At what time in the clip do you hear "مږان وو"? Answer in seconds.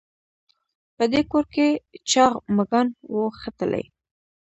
2.57-3.23